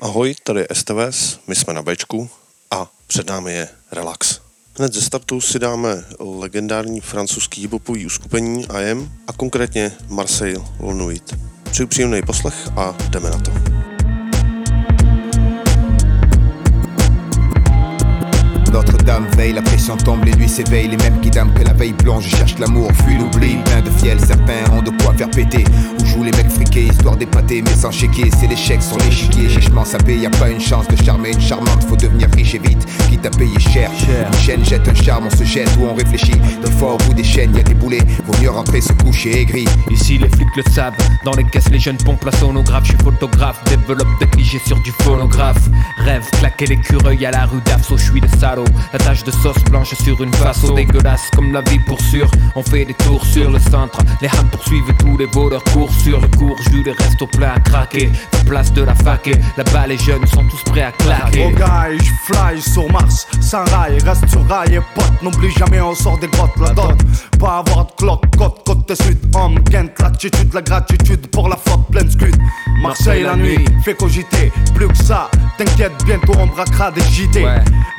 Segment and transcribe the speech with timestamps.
[0.00, 2.30] Ahoj, tady je STVS, my jsme na Bčku
[2.70, 4.39] a před námi je Relax.
[4.80, 11.34] Hned ze startu si dáme legendární francouzský hibopový uskupení IM a konkrétně Marseille Lonuit.
[11.70, 13.79] Přeju příjemný poslech a jdeme na to.
[18.72, 21.92] Notre-Dame veille, la pression tombe, les nuits s'éveillent, les mêmes qui dament que la veille
[21.92, 25.64] blanche, je cherche l'amour, fuis l'oubli, plein de fiel, certains ont de quoi faire péter,
[26.00, 29.84] où jouent les mecs friqués, histoire d'épater, mais sans chéquier, c'est l'échec sur l'échiquier, chichement
[29.84, 32.86] sapé, y a pas une chance de charmer une charmante, faut devenir riche et vite,
[33.08, 33.90] quitte à payer cher,
[34.32, 37.14] une chaîne jette un charme, on se jette ou on réfléchit, des fois au bout
[37.14, 39.64] des chaînes, y a des boulets, vaut mieux rentrer se coucher aigri.
[39.90, 43.02] Ici les flics le savent, dans les caisses les jeunes pompent la sonographe, je suis
[43.02, 48.04] photographe, développe des clichés sur du phonographe, rêve, claquer l'écureuil à la rue d'Afso, je
[48.04, 48.59] suis le salaud
[48.92, 52.30] la tâche de sauce blanche sur une face dégueulasse comme la vie pour sûr.
[52.54, 56.20] On fait des tours sur le centre, les hams poursuivent tous les voleurs courent sur
[56.20, 56.56] le cours.
[56.70, 58.10] Jus les restes au plat à craquer.
[58.32, 61.46] La place de la fac là-bas les jeunes sont tous prêts à claquer.
[61.46, 65.22] Oh guy, je fly sur Mars, sans rail, reste sur rail et pote.
[65.22, 66.96] N'oublie jamais, on sort des grottes, la dot.
[67.38, 71.86] Pas avoir de cloque, côte, côte sud, homme, Kent, l'attitude, la gratitude pour la faute
[71.90, 72.36] pleine scud.
[72.82, 77.44] Marseille la nuit, fait cogiter, plus que ça, t'inquiète, bientôt on braquera des JT.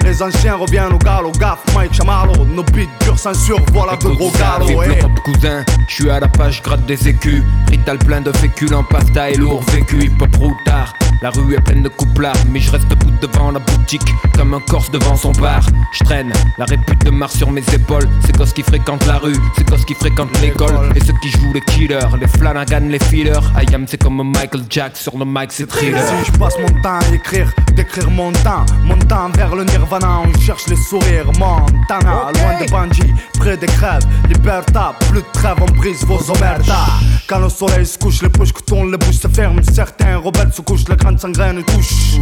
[0.04, 4.32] Les anciens reviennent au galop, gaffe, Mike Chamarlo, nos beats durs censure, voilà de gros
[4.32, 5.04] galops.
[5.04, 7.44] Hop cousin, je suis à la page, gratte des écus.
[7.70, 10.94] Rital plein de féculents, pasta et lourd vécu, hip hop routard.
[11.22, 14.02] La rue est pleine de couplards, mais je reste debout devant la boutique,
[14.36, 15.62] comme un corse devant son bar.
[15.94, 18.10] Je traîne la répute de Mars sur mes épaules.
[18.26, 20.92] C'est cause qui fréquentent la rue, c'est cause qui fréquentent l'école.
[20.96, 23.34] Et ceux qui jouent les killers, les Flanagan, les fillers.
[23.56, 26.02] I am, c'est comme Michael Jack sur le mic, c'est thriller.
[26.08, 30.22] Si je passe mon temps à écrire, d'écrire mon temps, mon temps vers le nirvana,
[30.26, 31.28] on cherche les sourires.
[31.38, 36.88] Montana, loin des bandits, près des crèves, liberta, plus de trêve, on brise vos omertas.
[37.28, 39.62] Quand le soleil se couche, les poches que tournent, les bouches se ferment.
[39.74, 42.20] Certains rebelles se couchent, la grande sangraine touche.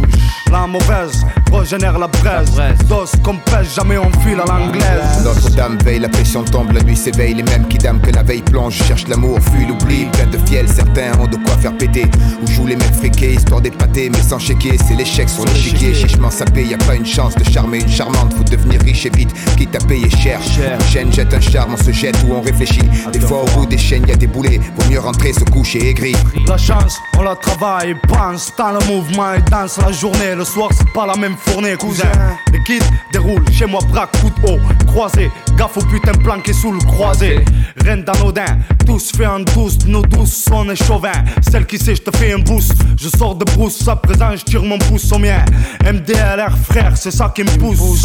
[0.50, 2.50] La mauvaise régénère la braise.
[2.88, 5.24] Dos comme pêche, jamais on file à l'anglaise.
[5.24, 8.42] Notre-Dame veille, la pression tombe, la nuit s'éveille, les mêmes qui dament que la veille
[8.42, 12.06] plonge, cherche l'amour, fuit l'oubli, plein de fiel, certains ont de quoi faire péter.
[12.42, 16.30] Où jouent les mecs friqués, histoire d'épater, mais sans chéquier, c'est l'échec sur l'échiquier, chichement
[16.30, 19.30] sapé, y a pas une chance de charmer une charmante, faut devenir riche et vite,
[19.56, 20.40] quitte à payer cher.
[20.40, 22.82] Une chaîne jette un charme, on se jette ou on réfléchit.
[23.12, 25.90] Des fois au bout des chaînes, y a des boulets, vaut mieux rentrer, se coucher
[25.90, 26.14] aigri.
[26.46, 30.34] La chance, on la travaille, pense dans le mouvement et danse la journée.
[30.36, 32.10] Le soir, c'est pas la même fournée, cousin.
[32.52, 35.30] Les kids déroulent chez moi, braque, coup de haut, croisé.
[35.56, 37.44] Gaffe au putain planqué sous le croisé.
[37.84, 41.24] Reine d'anodin, tous fait en douce, nos douces sont des chauvins.
[41.50, 42.74] Celle qui sait, je te fais un boost.
[42.98, 45.44] Je sors de brousse, à présent, je tire mon pouce au mien.
[45.84, 47.99] MDLR, frère, c'est ça qui me pousse.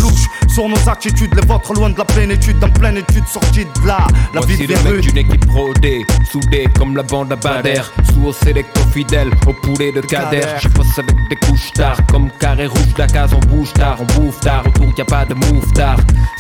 [0.53, 4.07] Sur nos attitudes, les vôtres loin de la plénitude, en pleine étude, sortie de là.
[4.33, 7.81] La vie Voici de le mec d'une équipe rodée, soudée comme la bande à Bader.
[8.13, 10.41] Sous au sélecto fidèle, au poulet de Kader.
[10.61, 14.39] Je passe avec des couches tard, comme carré rouge d'Acaz, on bouge tard, on bouffe
[14.39, 14.63] tard.
[14.65, 15.97] Autour y a pas de move tard.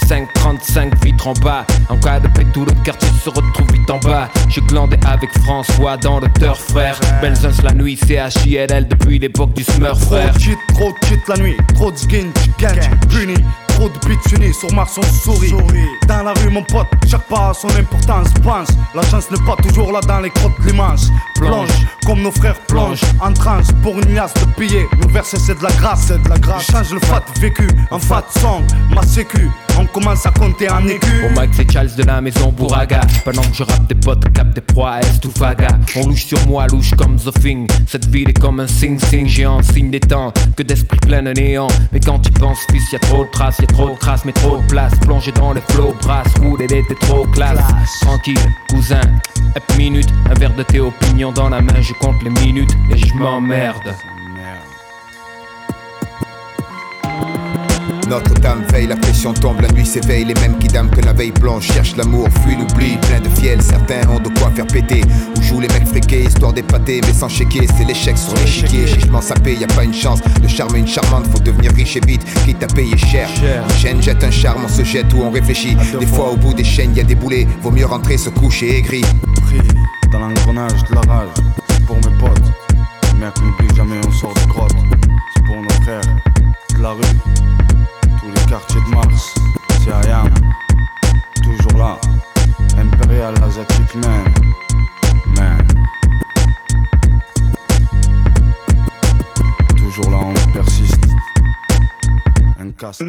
[0.07, 1.65] 5,35 vitres en bas.
[1.89, 4.29] En cas de paix, tout le quartier se retrouve vite en bas.
[4.47, 6.97] J'ai glandé avec François dans le turf, frère.
[7.21, 10.33] Benzins la nuit, c'est HILL depuis l'époque du Smurf, Trop frère.
[10.33, 12.79] de cheat, trop de cheat la nuit, trop de skin, chicken,
[13.09, 13.35] puni.
[13.67, 15.53] Trop de beats unis sur Mars, on sourit.
[16.07, 18.27] Dans la rue, mon pote, chaque pas a son importance.
[18.43, 21.09] Pense, la chance n'est pas toujours là dans les crottes de l'immense.
[21.35, 21.69] Plonge,
[22.05, 24.87] comme nos frères plongent, en transe pour une liasse de billets.
[25.01, 26.71] Nos versets, c'est de la grâce, c'est de la grâce.
[26.71, 28.63] Change le fat vécu en fat song,
[28.93, 29.49] ma sécu.
[29.77, 31.25] On commence à compter en écu.
[31.25, 34.53] Au mic c'est Charles de la maison Bouraga Pendant que je rappe des potes, cap
[34.53, 35.67] des proies à Est ou Faga?
[35.97, 37.67] On louche sur moi, louche comme The Thing.
[37.87, 41.67] Cette ville est comme un sing-sing géant Signe des temps, que d'esprit plein de néant.
[41.91, 44.25] Mais quand tu penses fils, y a trop de traces, y a trop de traces
[44.25, 47.59] Mais trop de place, plongé dans les flots Brasse, roule et t'es trop classe.
[48.01, 48.37] Tranquille,
[48.69, 49.01] cousin,
[49.55, 52.97] hep minute Un verre de tes opinions dans la main Je compte les minutes et
[52.97, 53.93] je m'emmerde
[58.07, 61.31] Notre-Dame veille, la pression tombe, la nuit s'éveille, les mêmes qui dament que la veille
[61.31, 65.01] plonge, cherchent l'amour, fuient l'oubli, plein de fiel, certains ont de quoi faire péter,
[65.37, 69.21] où jouent les mecs friqués, histoire d'épater, mais sans chéquier, c'est l'échec sur l'échiquier, chichement
[69.21, 70.19] sapé, y a pas une chance.
[70.41, 73.27] De charmer une charmante, faut devenir riche et vite, quitte à payer cher.
[73.41, 76.53] Une chaîne jette un charme, on se jette ou on réfléchit, des fois au bout
[76.53, 79.01] des chaînes y a des boulets, vaut mieux rentrer, se coucher aigri.
[79.47, 79.61] Pris
[80.11, 81.29] dans l'engrenage de la rage,
[81.69, 82.51] c'est pour mes potes.
[83.19, 84.75] Mec, n'oublie jamais, on sort de grotte.
[85.33, 86.01] C'est pour nos frères
[86.77, 87.01] de la rue,
[88.55, 89.33] quartier de Mars,
[89.83, 90.33] c'est Ayam,
[91.43, 91.99] toujours là,
[92.77, 94.23] Imperial asiatique man,
[95.35, 95.67] man.
[99.75, 101.05] Toujours là, on persiste.
[102.57, 103.01] Un casse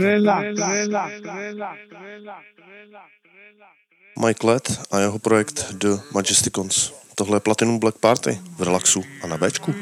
[4.16, 6.92] Mike Led a jeho projekt The Majesticons.
[7.14, 9.72] Tohle je Platinum Black Party v relaxu a na Bčku.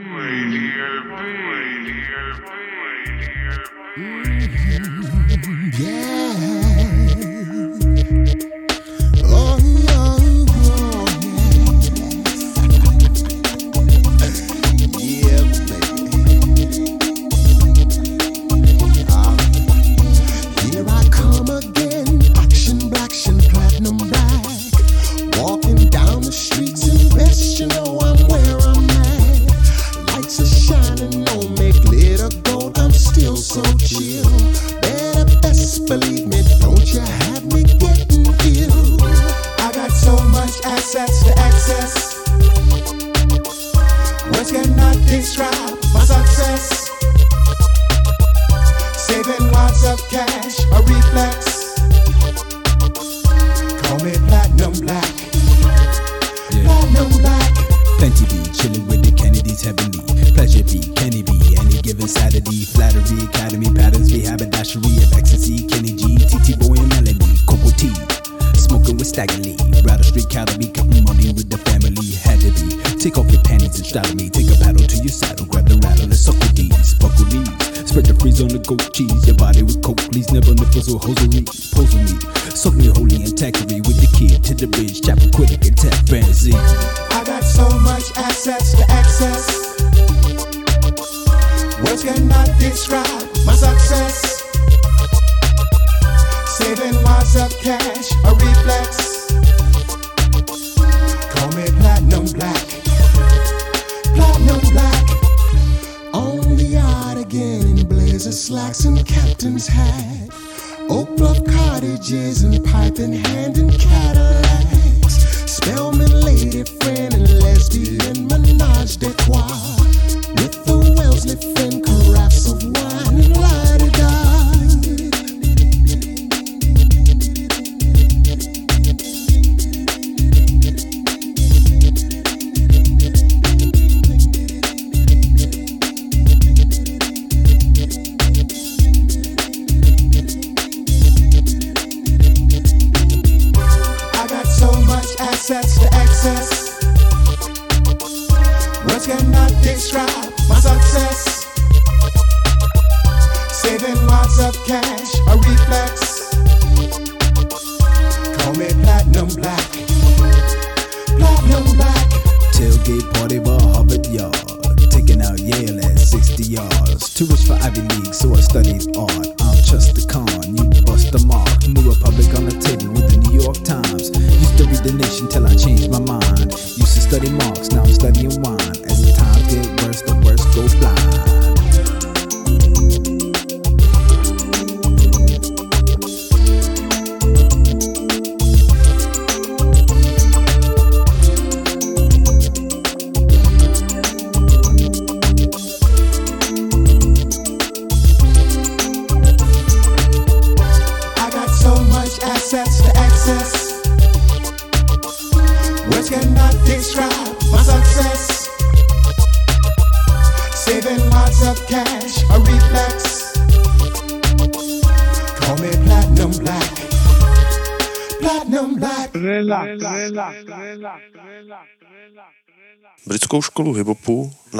[5.73, 6.24] Here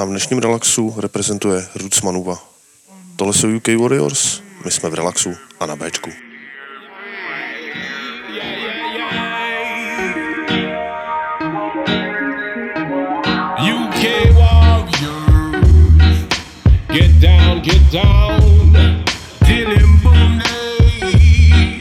[0.05, 2.39] nám v dnešním relaxu reprezentuje Roots Manuva.
[3.17, 5.31] Tohle jsou UK Warriors, my jsme v relaxu
[5.61, 6.11] a na Bčku.
[13.75, 14.03] UK
[14.37, 15.01] Warriors.
[16.93, 18.77] Get down, get down.
[19.47, 21.81] Dillim boom day.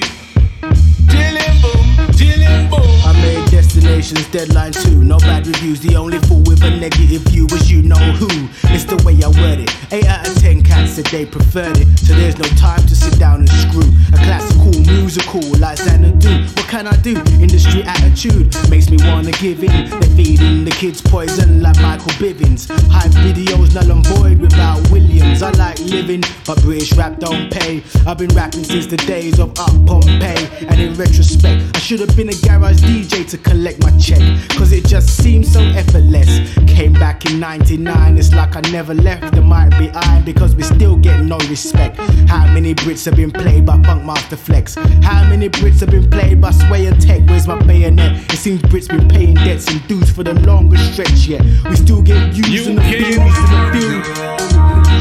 [1.11, 2.89] Dillim boom, dillim boom.
[3.03, 5.03] I made destinations deadline too.
[5.03, 5.79] No bad reviews.
[5.79, 6.42] The only fool
[6.83, 8.27] with a negative view was you know who.
[8.73, 9.93] It's the way I word it.
[9.93, 10.62] Eight out of ten
[10.93, 11.87] said they preferred it.
[11.97, 13.89] So there's no time to sit down and screw.
[14.13, 16.45] A classical musical like Xanadu.
[16.53, 17.17] What can I do?
[17.41, 19.89] Industry attitude makes me wanna give in.
[19.89, 22.69] They're feeding the kids poison like Michael Bivins.
[22.91, 25.41] Hype videos null and void without Williams.
[25.41, 27.81] I like living, but British rap don't pay.
[28.05, 30.47] I've been rapping since the days of Up Pompeii.
[30.69, 34.21] And in retrospect, I should have been a garage DJ to collect my check.
[34.57, 36.53] Cause it just seems so effortless.
[36.67, 38.17] Came back in 99.
[38.17, 41.97] It's like I never left the mic behind because we still get no respect.
[42.27, 44.75] How many Brits have been played by Funkmaster Flex?
[45.01, 47.21] How many Brits have been played by Sway and Tech?
[47.27, 48.31] Where's my bayonet?
[48.33, 51.41] It seems Brits been paying debts and dues for the longest stretch yet.
[51.69, 54.13] We still get used and abused and abused.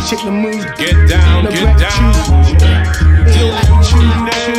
[0.09, 0.62] Check the mood.
[0.77, 2.59] Get down, the get gratitude.
[2.59, 2.83] down.
[3.39, 4.53] Ill attitude.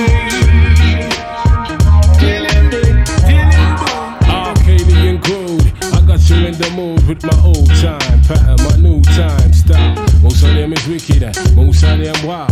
[4.30, 5.62] Arcadian groove.
[5.94, 8.73] I got you in the mood with my old time pattern, my new time
[10.42, 11.24] them is wicked,
[11.56, 12.50] most of them wild.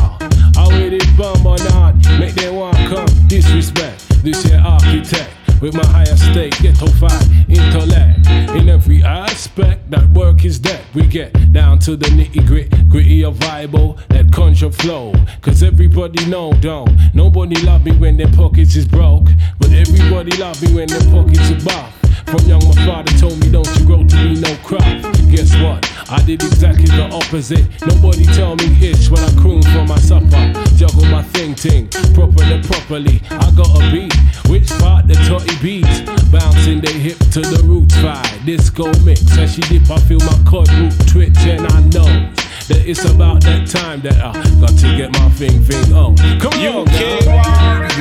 [0.57, 4.07] I with it bum or not, make them want come disrespect.
[4.23, 5.29] This here architect
[5.61, 8.27] with my higher stake, ghetto fight, intellect.
[8.57, 13.23] In every aspect, that work is that we get down to the nitty grit, gritty
[13.23, 15.13] of vibe, that conjure flow.
[15.41, 16.89] Cause everybody know, don't.
[17.13, 19.27] Nobody love me when their pockets is broke,
[19.59, 22.10] but everybody love me when their pockets are buff.
[22.31, 24.87] From young, my father told me, don't you grow to be no crop.
[25.29, 25.83] Guess what?
[26.09, 27.67] I did exactly the opposite.
[27.85, 30.53] Nobody tell me itch when I croon for my supper.
[30.79, 33.21] Juggle my thing ting, properly, properly.
[33.31, 34.15] I got a beat.
[34.47, 36.07] Which part the totty beats?
[36.31, 38.45] Bouncing they hip to the roots vibe.
[38.45, 39.37] Disco mix.
[39.37, 42.31] As she dip, I feel my cord root twitch and I know
[42.71, 46.15] that it's about that time that I got to get my thing thing on.
[46.39, 47.91] Come on, UK now.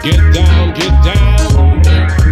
[0.00, 2.25] Get down, get down.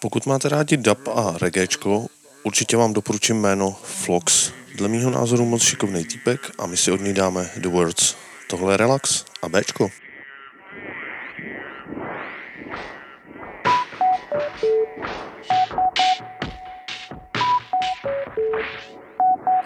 [0.00, 2.06] Pokud máte rádi dub a reggaečko,
[2.42, 4.52] určitě vám doporučím jméno Flox.
[4.74, 8.16] Dle mýho názoru moc šikovný týpek a my si od něj dáme The Words.
[8.50, 9.88] Tohle je Relax a Bčko.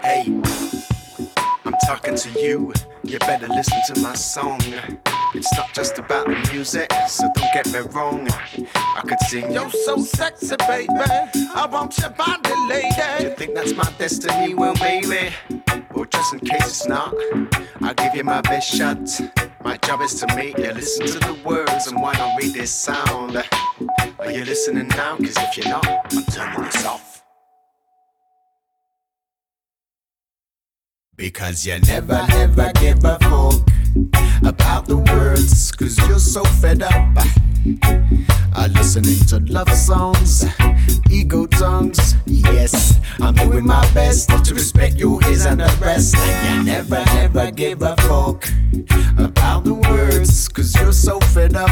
[0.02, 0.24] Hey,
[1.64, 2.72] I'm talking to you.
[3.04, 5.09] You better listen to my song.
[5.32, 8.28] It's not just about the music, so don't get me wrong.
[8.74, 10.88] I could sing, You're so sexy, baby.
[10.92, 13.24] I want your body, lady.
[13.24, 14.54] You think that's my destiny?
[14.54, 15.32] Well, maybe.
[15.94, 17.14] Or just in case it's not,
[17.80, 18.98] I'll give you my best shot.
[19.62, 22.72] My job is to make you listen to the words and why not read this
[22.72, 23.36] sound?
[24.18, 25.16] Are you listening now?
[25.16, 27.22] Cause if you're not, I'm turning this off.
[31.14, 33.79] Because you never ever give a fuck
[34.44, 37.16] about the words, cause you're so fed up.
[38.56, 40.44] Uh, listening to love songs,
[41.10, 42.14] ego tongues.
[42.26, 46.14] Yes, I'm doing my best to respect your ears and the rest.
[46.14, 48.48] You never ever give a fuck
[49.18, 51.70] about the words, cause you're so fed up.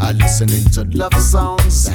[0.00, 1.90] Uh, listening to love songs,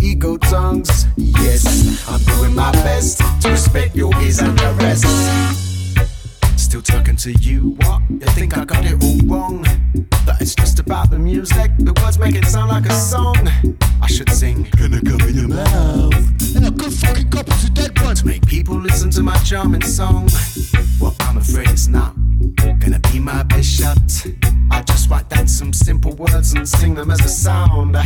[0.00, 1.06] ego tongues.
[1.16, 5.73] Yes, I'm doing my best to respect your ears and the rest.
[6.74, 8.02] Still talking to you, what?
[8.10, 9.62] You think I got it all wrong?
[10.26, 13.36] That it's just about the music, the words make it sound like a song.
[14.02, 16.56] I should sing, gonna come in your mouth.
[16.56, 18.22] And a good fucking copy to dead ones.
[18.22, 20.28] To make people listen to my charming song.
[21.00, 22.12] Well, I'm afraid it's not
[22.80, 24.26] gonna be my best shot.
[24.72, 27.96] I just write down some simple words and sing them as a sound.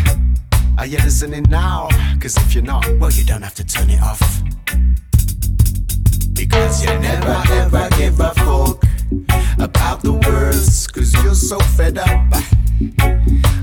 [0.77, 1.89] Are you listening now?
[2.21, 4.43] Cause if you're not, well, you don't have to turn it off.
[6.39, 8.85] Because you never ever give a fuck
[9.59, 12.33] about the words, cause you're so fed up.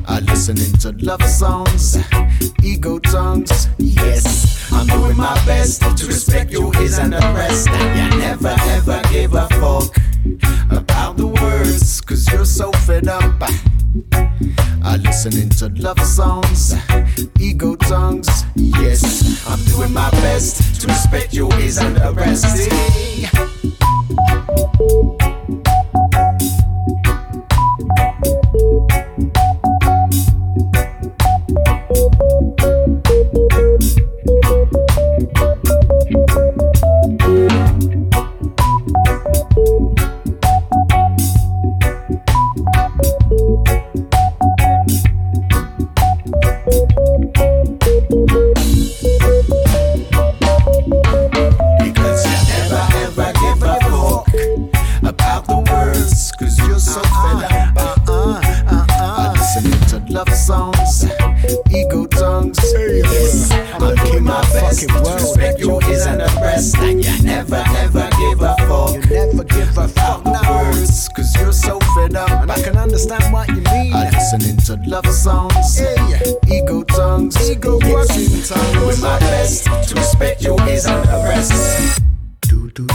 [0.08, 1.98] Uh, listening to love songs,
[2.64, 3.68] ego tongues.
[3.78, 7.68] Yes, I'm doing my best to respect your ears and the rest.
[7.68, 9.96] You never ever give a fuck
[10.72, 13.42] about the words, cause you're so fed up.
[14.84, 16.76] Uh, listening to love songs,
[17.40, 18.44] ego tongues.
[18.56, 22.46] Yes, I'm doing my best to respect your ears and the rest.
[64.88, 66.78] Best to respect your ears and the rest.
[66.78, 68.94] And you never, never give a fuck.
[68.94, 72.30] You never give a fuck the words, cause you're so fed up.
[72.30, 73.94] And I can understand what you mean.
[73.94, 78.50] I listening to love songs, yeah, ego tongues, ego yes.
[78.50, 78.74] tongues.
[78.74, 82.02] Doing my best to respect your ears and the rest.
[82.42, 82.94] Do, do, do.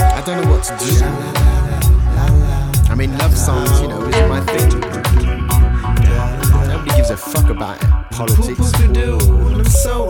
[0.00, 1.04] I don't know what to do.
[2.90, 4.80] I mean, love songs, you know, is my thing.
[6.68, 8.72] Nobody gives a fuck about politics.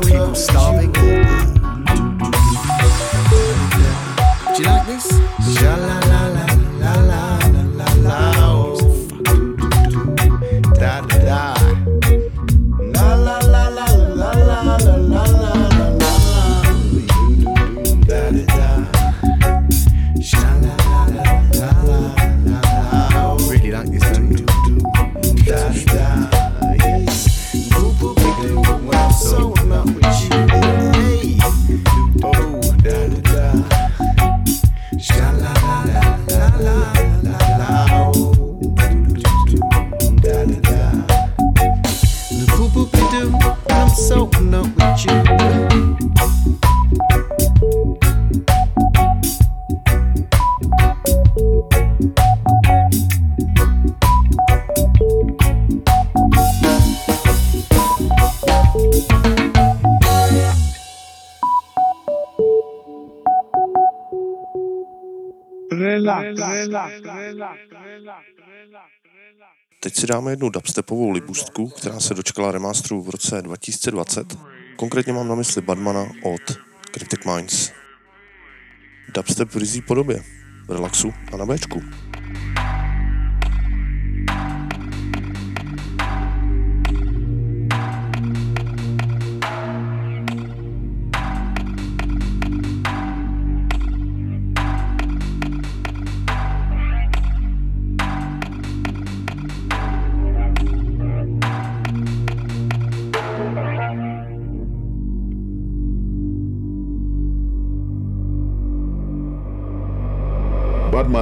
[0.05, 0.93] People starving.
[0.93, 1.01] Do
[4.59, 6.02] you like this?
[69.81, 74.39] Teď si dáme jednu dubstepovou libustku, která se dočkala remasteru v roce 2020.
[74.77, 76.43] Konkrétně mám na mysli Badmana od
[76.95, 77.73] Cryptic Minds.
[79.15, 80.23] Dubstep v rizí podobě,
[80.69, 81.83] v relaxu a na Bčku.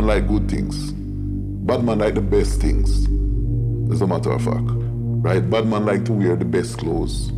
[0.01, 0.93] Man like good things.
[0.93, 3.05] Bad man like the best things.
[3.93, 4.65] As a matter of fact.
[4.67, 5.41] Right?
[5.41, 7.29] Bad man like to wear the best clothes.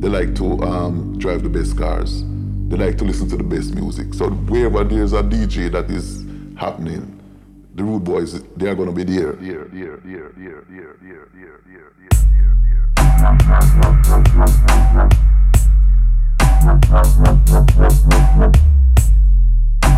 [0.00, 2.22] They like to um, drive the best cars.
[2.68, 4.14] They like to listen to the best music.
[4.14, 6.24] So wherever there's a DJ that is
[6.56, 7.20] happening,
[7.74, 9.32] the rude boys, they are gonna be there.
[9.32, 11.92] There, there, there, there, there, there, there, there, there,
[18.50, 18.81] there.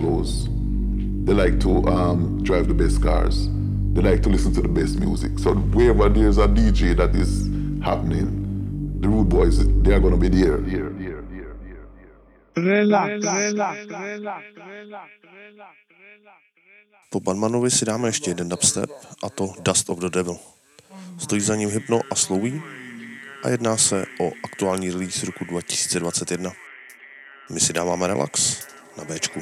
[0.00, 0.48] clothes.
[1.24, 3.48] They like to um, drive the best cars.
[3.92, 5.38] They like to listen to the best music.
[5.38, 7.46] So wherever there's a DJ that is
[7.84, 8.28] happening,
[9.00, 10.58] the rude boys, they are gonna be there.
[10.58, 11.50] there, there, there,
[12.56, 15.10] Relax, relax, relax, relax.
[17.10, 18.90] Po Banmanovi si dáme ještě jeden dubstep,
[19.22, 20.36] a to Dust of the Devil.
[21.18, 22.62] Stojí za ním Hypno a Slowy
[23.44, 26.52] a jedná se o aktuální release roku 2021.
[27.50, 28.66] My si dáváme relax
[28.98, 29.40] na Bčku.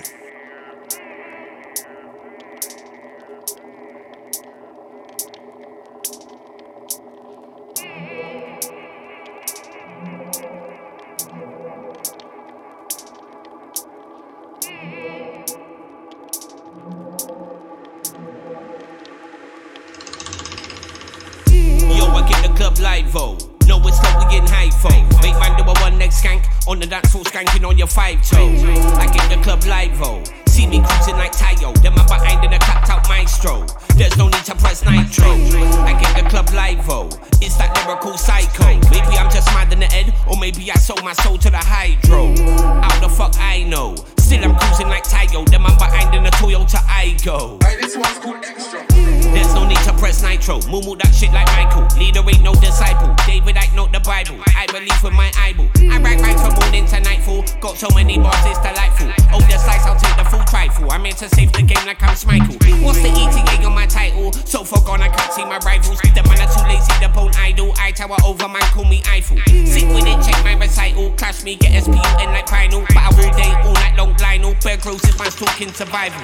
[75.58, 76.20] Talking survival.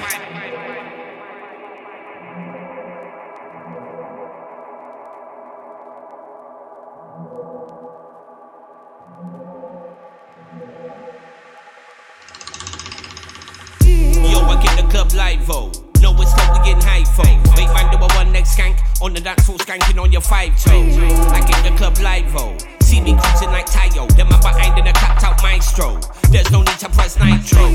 [14.23, 15.71] Yo, I get the club live vo.
[16.01, 17.25] No, it's slow, we getting high for.
[17.55, 20.57] Make man do a one next skank on the dance floor, skanking on your five
[20.61, 20.81] toe.
[21.33, 22.74] I get the club live vo.
[22.85, 25.99] See me cruising like Tayo, then my behind in a clapped out maestro.
[26.29, 27.65] There's no need to press nitro.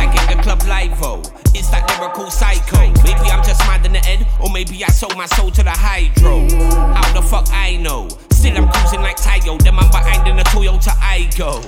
[0.00, 1.20] I get the club live vo.
[1.54, 2.78] It's that lyrical psycho.
[3.04, 5.70] Maybe I'm just mad in the head, or maybe I sold my soul to the
[5.70, 6.48] hydro.
[6.94, 8.08] How the fuck I know?
[8.44, 11.64] Still I'm cruising like Tayo, then I'm behind in a Toyota Aygo.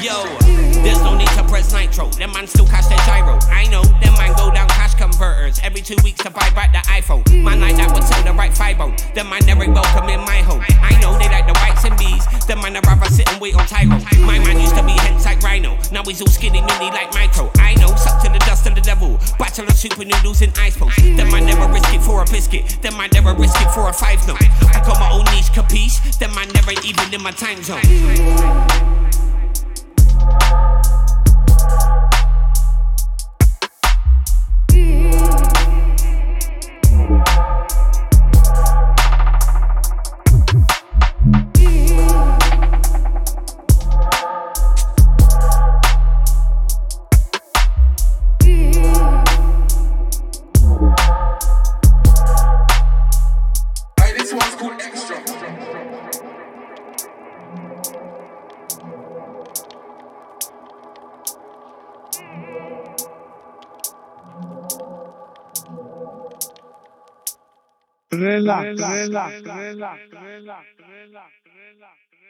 [0.00, 0.22] Yo,
[0.84, 2.06] there's no need to press nitro.
[2.10, 3.36] Them man still cash their gyro.
[3.50, 6.78] I know, them man go down cash converters every two weeks to buy back the
[6.86, 7.26] iPhone.
[7.42, 8.94] Man like that would sell the right fibo.
[9.14, 10.62] Them man never welcome in my home.
[10.78, 12.22] I know they like the whites and bees.
[12.46, 13.98] Them man I'd rather sit and wait on Tyro.
[14.22, 15.76] My man used to be hench like Rhino.
[15.90, 17.50] Now he's all skinny mini like Micro.
[17.58, 19.18] I know, suck to the dust of the devil.
[19.36, 20.94] Bachelor super noodles in ice post.
[21.02, 22.78] Them man never risk it for a biscuit.
[22.82, 24.38] Them man never risk it for a five note.
[24.70, 26.18] I got my own niche, capiche?
[26.18, 27.80] Them man never even in my time zone.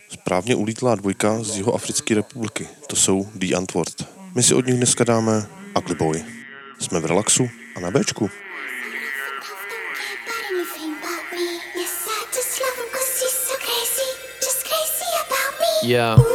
[0.08, 2.68] Správně ulítla dvojka z Jihoafrické republiky.
[2.86, 4.08] To jsou The Antwoord.
[4.34, 5.46] My si od nich dneska dáme
[5.78, 6.24] Ugly Boy.
[6.78, 8.30] Jsme v relaxu a na Bčku.
[15.84, 16.31] Yeah.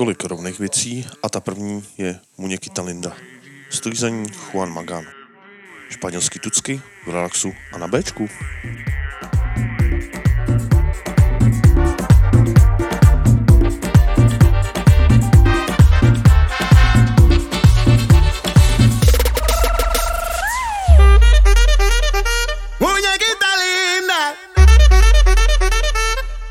[0.00, 3.16] několik rovných věcí a ta první je Muněkita Linda.
[3.70, 5.04] Stojí za ní Juan Magán.
[5.90, 8.28] Španělský tucky v relaxu a na Bčku.
[22.80, 24.22] Muñequita linda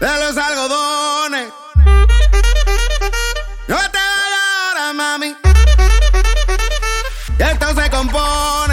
[0.01, 1.58] de los algodones.
[7.39, 8.68] Y esto se compone.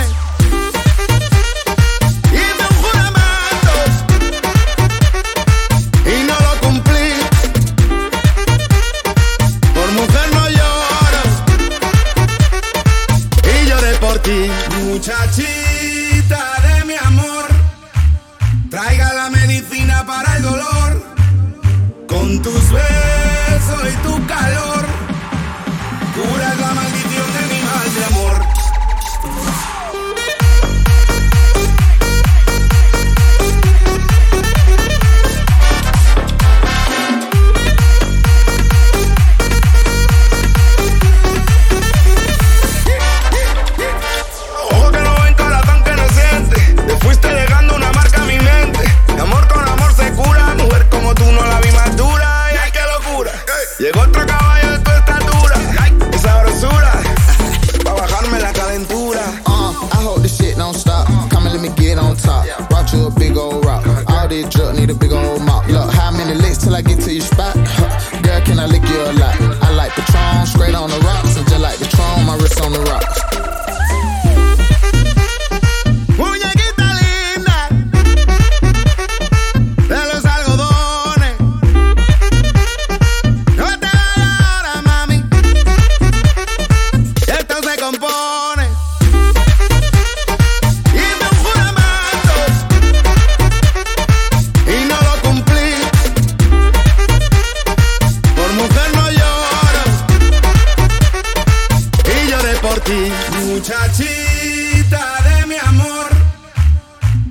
[103.47, 106.09] Muchachita de mi amor,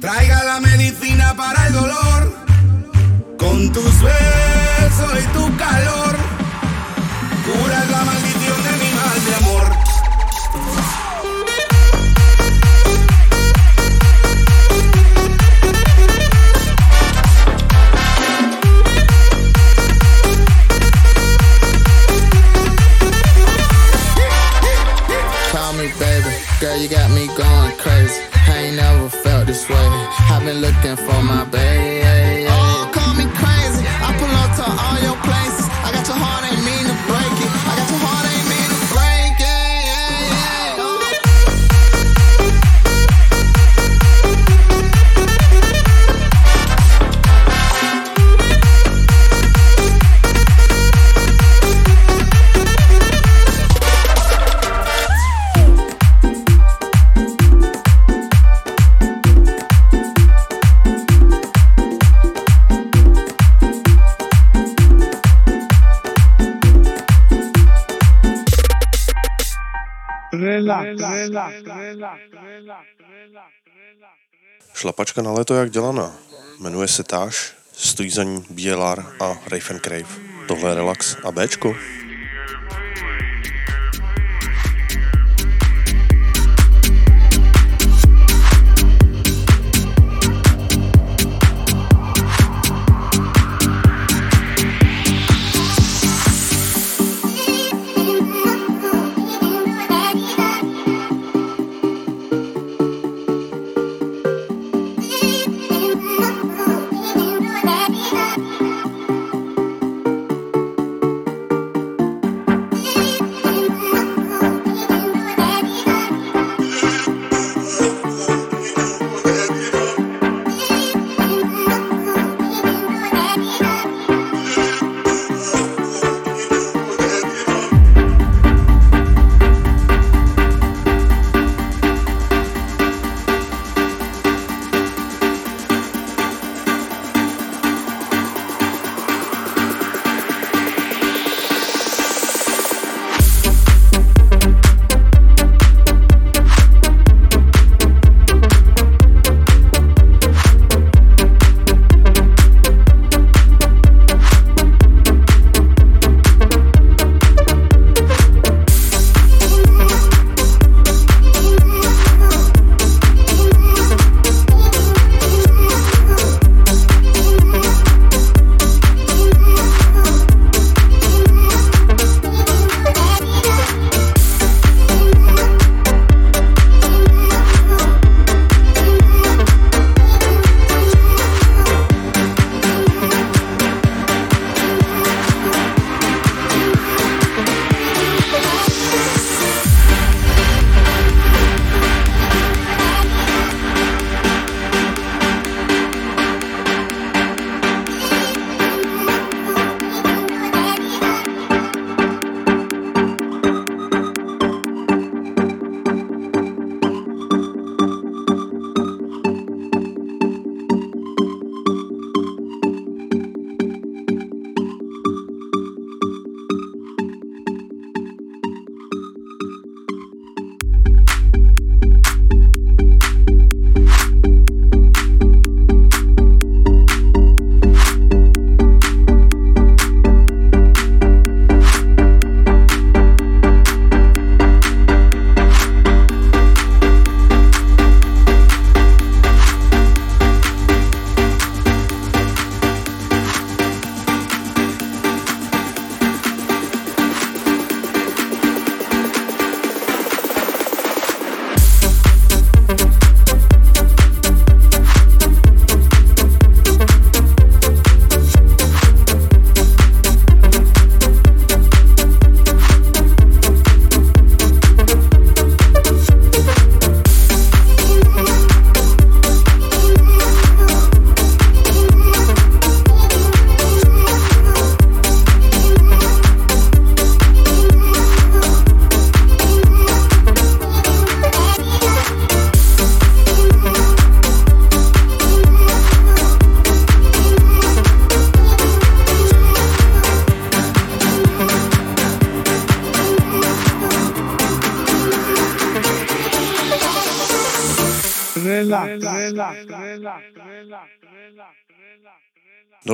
[0.02, 2.36] traiga la medicina para el dolor.
[3.38, 6.16] Con tus besos y tu calor,
[7.46, 8.75] curas la maldición de
[26.76, 28.22] Girl, you got me going crazy.
[28.34, 29.78] I ain't never felt this way.
[30.30, 31.95] I've been looking for my baby.
[74.74, 76.16] Šlapačka na léto jak dělaná.
[76.60, 80.08] Jmenuje se Táš, stojí za ní BLR a Rafe Crave.
[80.48, 81.76] Tohle je Relax a Bčko.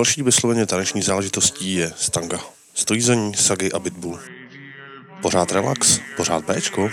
[0.02, 2.40] Další vysloveně taneční záležitostí je stanga.
[2.74, 4.20] Stojí za ní Sagi a Bitbull.
[5.22, 6.90] Pořád relax, pořád Bčko.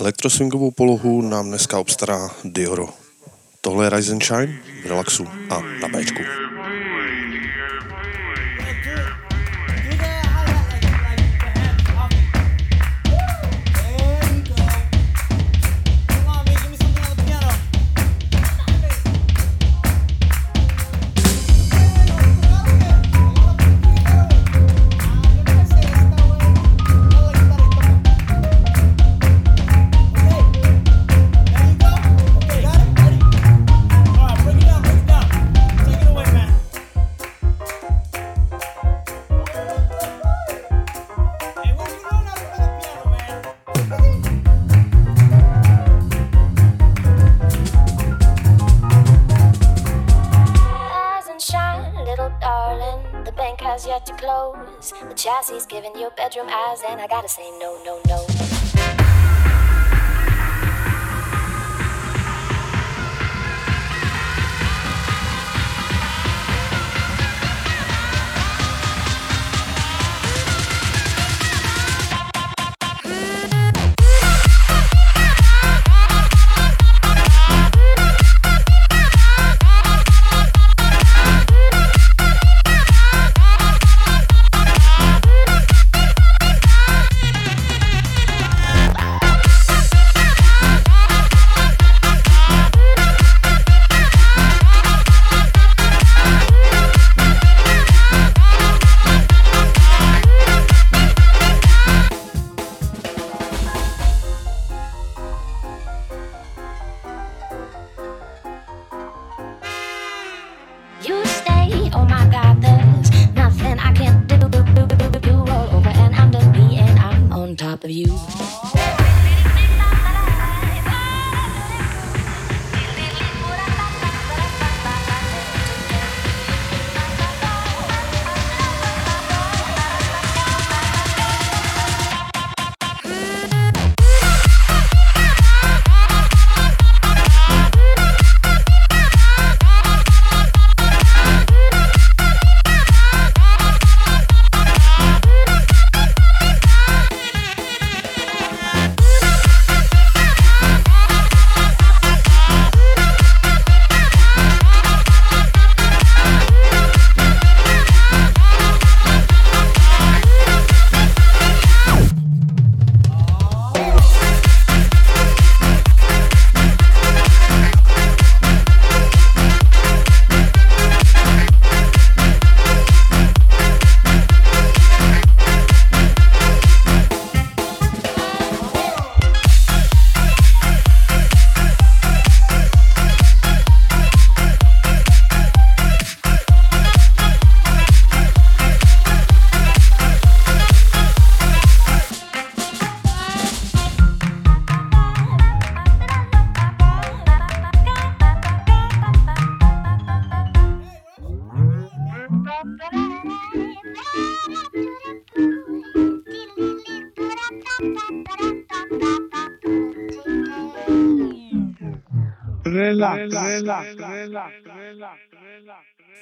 [0.00, 2.88] Elektroswingovou polohu nám dneska obstará Dioro.
[3.60, 6.22] Tohle je Rise and Shine v relaxu a na Bčku.
[55.34, 58.53] Chelsea's giving you bedroom eyes, and I gotta say no, no, no.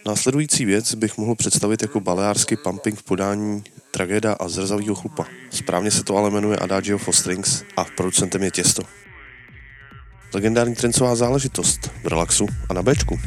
[0.07, 5.27] Následující věc bych mohl představit jako baleársky pumping v podání Tragéda a zrzavýho chlupa.
[5.51, 8.83] Správně se to ale jmenuje Adagio for Strings a producentem je Těsto.
[10.35, 13.19] Legendární trencová záležitost v relaxu a na Bčku.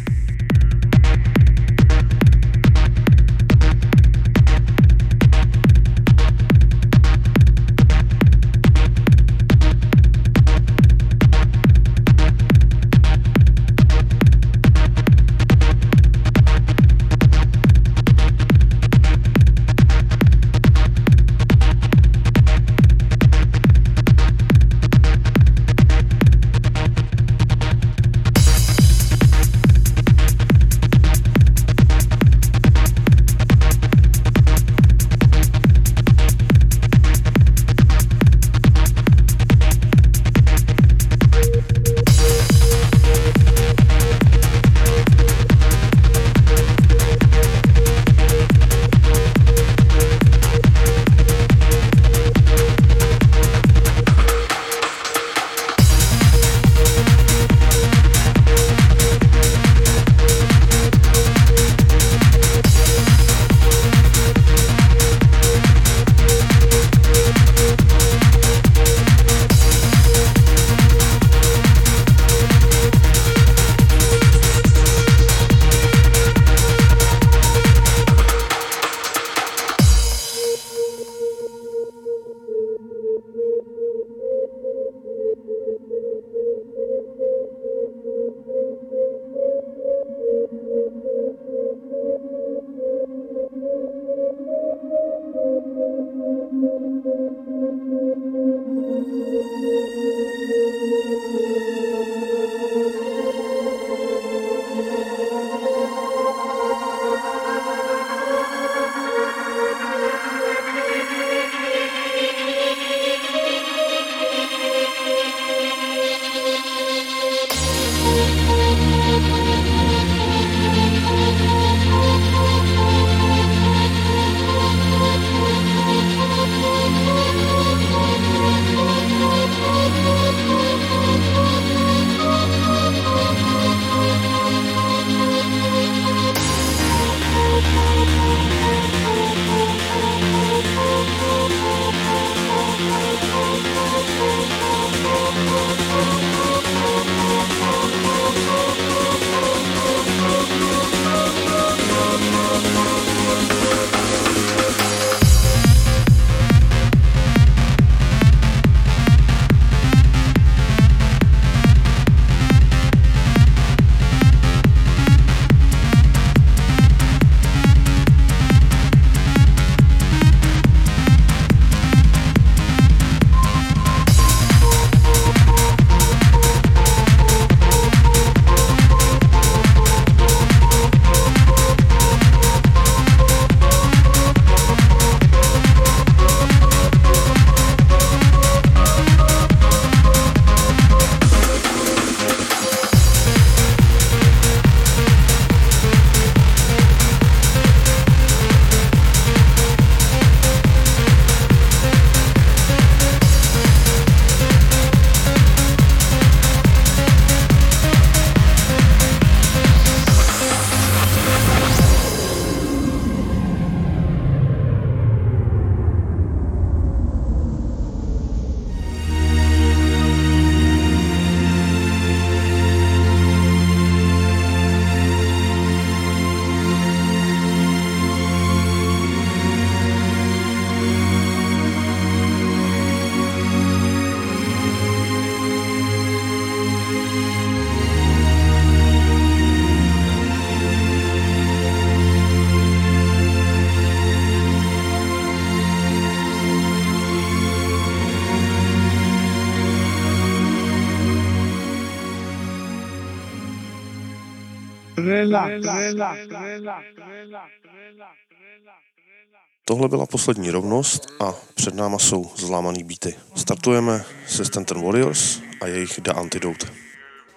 [259.66, 263.16] Tohle byla poslední rovnost a před náma jsou zlámaný beaty.
[263.36, 266.68] Startujeme se Stanton Warriors a jejich The Antidote.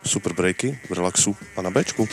[0.07, 2.09] Super breaky v relaxu a na Bčku.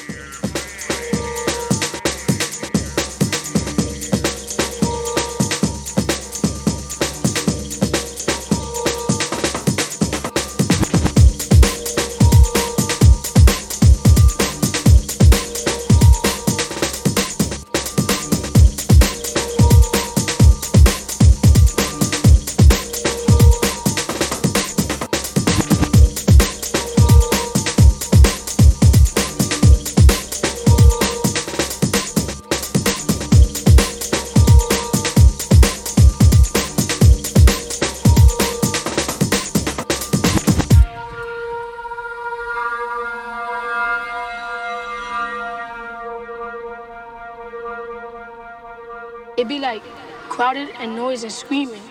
[50.35, 51.81] Crowded and noise and screaming.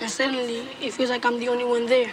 [0.00, 2.10] And suddenly it feels like I'm the only one there.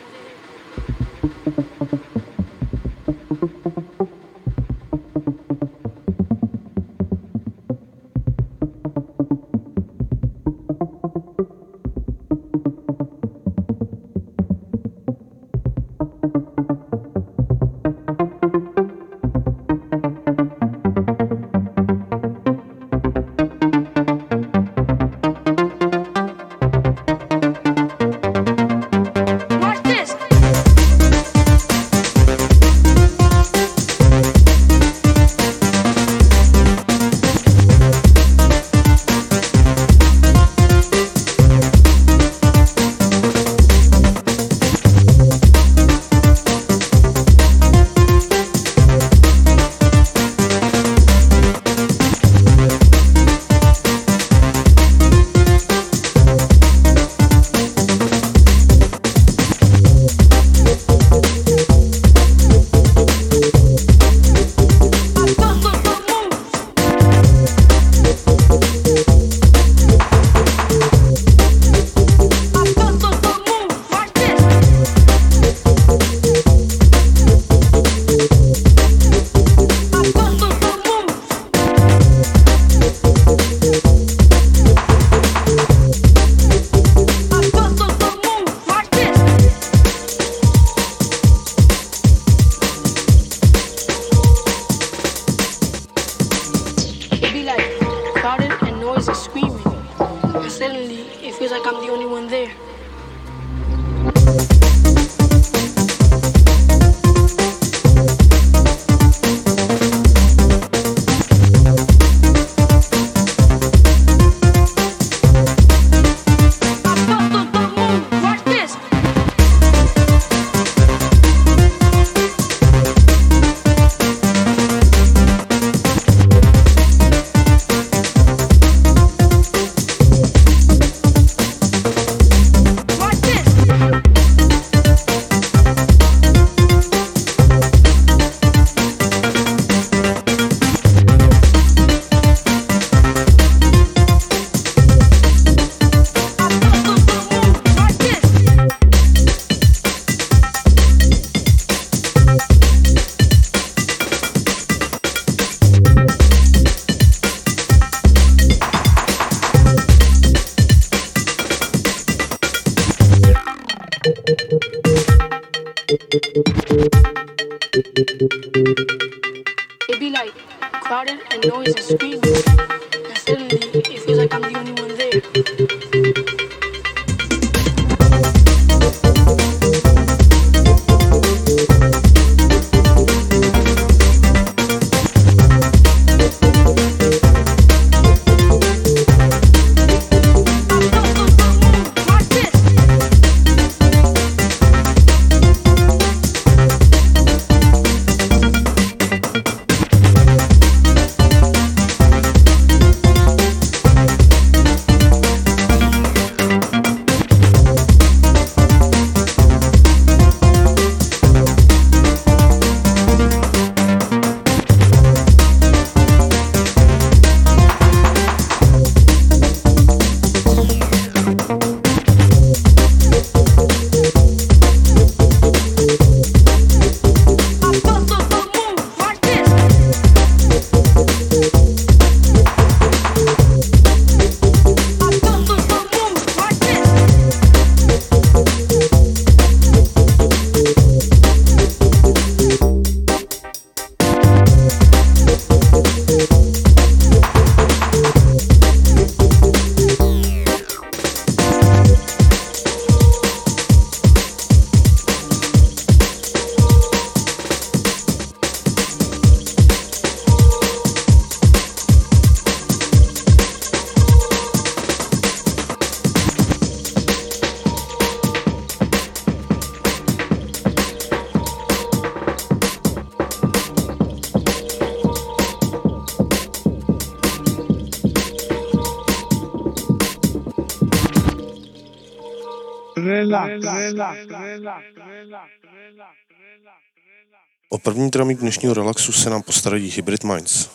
[287.85, 290.69] První dramík dnešního relaxu se nám postarají Hybrid Minds.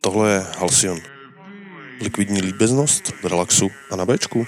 [0.00, 0.98] Tohle je Halcyon.
[2.00, 4.46] likvidní líbeznost relaxu a na Bčku.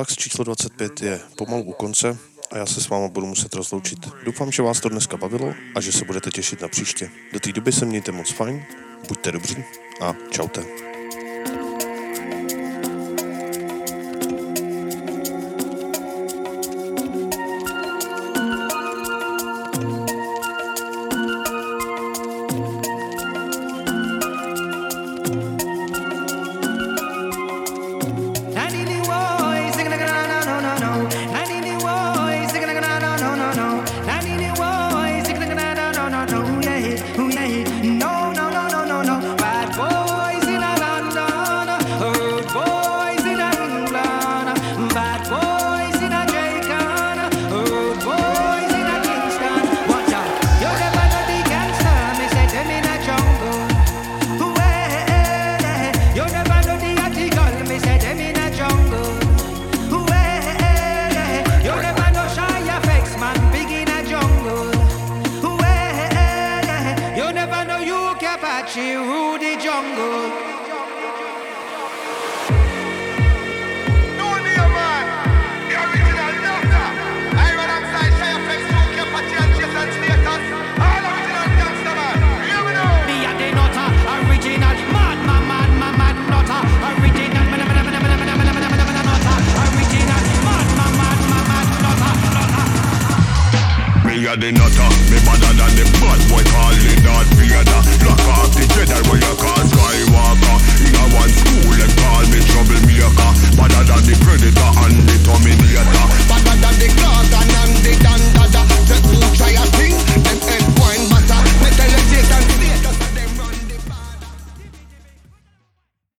[0.00, 2.18] Relax číslo 25 je pomalu u konce
[2.52, 3.98] a já se s váma budu muset rozloučit.
[4.24, 7.10] Doufám, že vás to dneska bavilo a že se budete těšit na příště.
[7.32, 8.64] Do té doby se mějte moc fajn,
[9.08, 9.64] buďte dobří
[10.00, 10.89] a čaute.